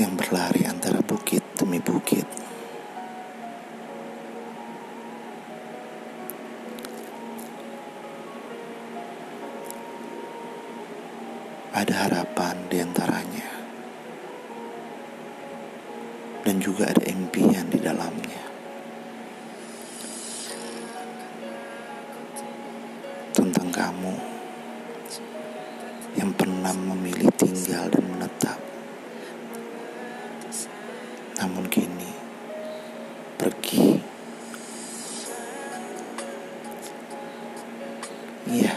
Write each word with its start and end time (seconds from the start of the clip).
yang 0.00 0.16
berlari 0.16 0.64
antara 0.64 1.04
bukit 1.04 1.44
demi 1.60 1.76
bukit. 1.76 2.24
Ada 11.72 12.06
harapan 12.08 12.56
di 12.70 12.78
antaranya, 12.78 13.50
dan 16.46 16.56
juga 16.62 16.88
ada 16.88 17.02
impian 17.08 17.66
di 17.68 17.80
dalamnya. 17.80 18.44
Tentang 23.32 23.68
kamu 23.72 24.14
yang 26.20 26.30
pernah 26.36 26.76
memilih 26.76 27.32
tinggal 27.34 27.88
dan 27.88 28.04
menetap 28.04 28.71
namun 31.42 31.66
kini 31.66 32.06
pergi. 33.34 33.98
Iya. 38.46 38.70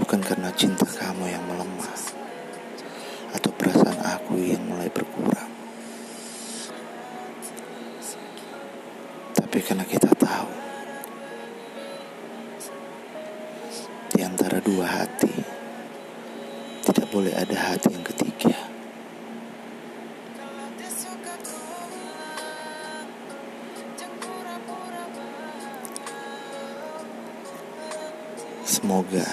Bukan 0.00 0.24
karena 0.24 0.48
cinta 0.56 0.88
kamu 0.88 1.28
yang 1.28 1.44
melemah 1.52 1.92
atau 3.36 3.50
perasaan 3.52 4.00
aku 4.00 4.40
yang 4.40 4.64
mulai 4.64 4.88
berkurang. 4.88 5.52
Tapi 9.36 9.58
karena 9.60 9.84
kita 9.84 10.08
tahu 10.16 10.48
di 14.16 14.24
antara 14.24 14.64
dua 14.64 14.86
hati 14.86 15.17
boleh 17.08 17.32
ada 17.32 17.56
hati 17.56 17.88
yang 17.88 18.04
ketiga. 18.04 18.52
Semoga 28.68 29.24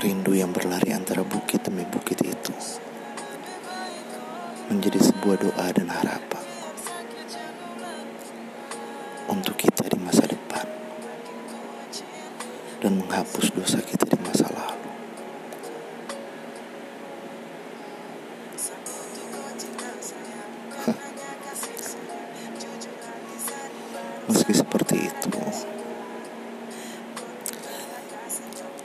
rindu 0.00 0.32
yang 0.32 0.52
berlari 0.56 0.96
antara 0.96 1.20
bukit 1.20 1.60
demi 1.60 1.84
bukit 1.84 2.16
itu 2.24 2.56
menjadi 4.72 4.98
sebuah 4.98 5.36
doa 5.44 5.66
dan 5.76 5.92
harapan 5.92 6.44
untuk 9.28 9.60
kita 9.60 9.92
di 9.92 9.98
masa 10.00 10.24
depan 10.24 10.66
dan 12.80 12.92
menghapus 12.96 13.52
dosa 13.52 13.80
kita 13.84 14.08
di 14.08 14.18
masa 14.24 14.48
lalu. 14.52 14.75
Meski 24.26 24.50
seperti 24.58 25.06
itu, 25.06 25.38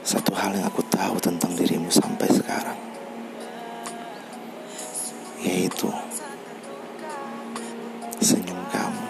satu 0.06 0.30
hal 0.38 0.54
yang 0.54 0.70
aku 0.70 0.86
tahu 0.86 1.18
tentang 1.18 1.50
dirimu 1.58 1.90
sampai 1.90 2.30
sekarang, 2.30 2.78
yaitu 5.42 5.90
senyum 8.22 8.62
kamu, 8.70 9.06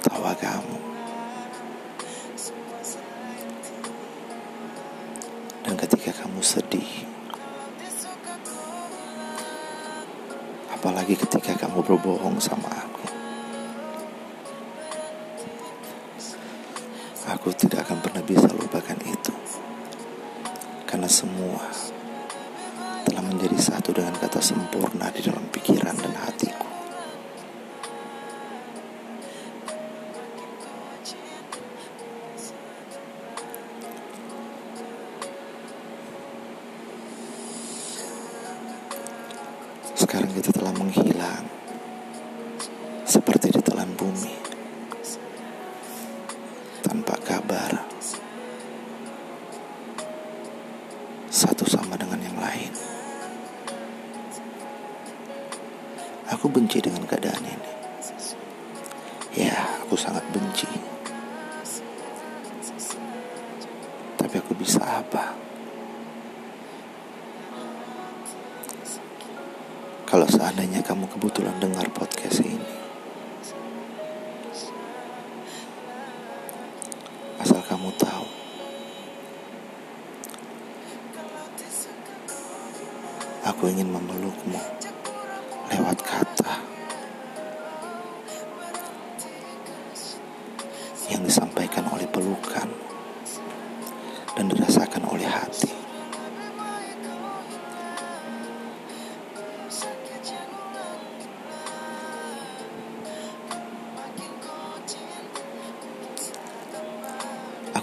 tawa 0.00 0.32
kamu, 0.40 0.80
dan 5.60 5.74
ketika 5.76 6.24
kamu 6.24 6.40
sedih, 6.40 7.04
apalagi 10.72 11.20
ketika 11.20 11.52
kamu 11.68 11.84
berbohong 11.84 12.40
sama 12.40 12.72
aku. 12.72 13.01
Aku 17.22 17.54
tidak 17.54 17.86
akan 17.86 18.02
pernah 18.02 18.22
bisa 18.26 18.50
lupakan 18.50 18.98
itu. 19.06 19.30
Karena 20.82 21.06
semua 21.06 21.62
Telah 23.06 23.22
menjadi 23.22 23.54
satu 23.54 23.94
dengan 23.94 24.18
kata 24.18 24.42
sempurna 24.42 25.06
Di 25.14 25.22
dalam 25.22 25.46
pikiran 25.54 25.94
dan 25.94 26.14
hatiku. 26.18 26.66
Sekarang 39.94 40.30
kita 40.34 40.50
telah 40.50 40.74
menghilang 40.74 41.46
Seperti 43.06 43.54
ditelan 43.54 43.94
bumi 43.94 44.61
tanpa 46.82 47.14
kabar 47.22 47.78
satu 51.30 51.64
sama 51.64 51.94
dengan 51.94 52.18
yang 52.18 52.36
lain. 52.36 52.74
Aku 56.34 56.50
benci 56.50 56.82
dengan 56.82 57.06
keadaan 57.06 57.44
ini. 57.46 57.70
Ya, 59.38 59.54
aku 59.80 59.94
sangat 59.94 60.26
benci. 60.34 60.68
Tapi 64.18 64.34
aku 64.36 64.52
bisa 64.58 64.82
apa? 64.82 65.32
Kalau 70.04 70.28
seandainya 70.28 70.84
kamu 70.84 71.08
kebetulan 71.08 71.56
dengar 71.56 71.88
podcast 71.96 72.44
ini, 72.44 72.81
kamu 77.72 77.88
tahu. 77.96 78.28
Aku 83.48 83.64
ingin 83.64 83.88
memelukmu 83.88 84.60
lewat 85.72 85.96
kata 86.04 86.60
yang 91.08 91.24
disampaikan 91.24 91.88
oleh 91.88 92.04
pelukan 92.12 92.68
dan 94.36 94.44
dirasakan 94.52 95.08
oleh 95.08 95.24
hati 95.24 95.81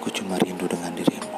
Aku 0.09 0.25
cuma 0.25 0.41
rindu 0.41 0.65
dengan 0.65 0.89
dirimu. 0.97 1.37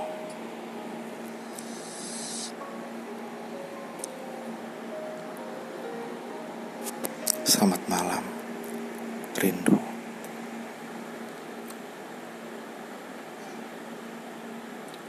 Selamat 7.44 7.84
malam, 7.92 8.24
rindu. 9.36 9.91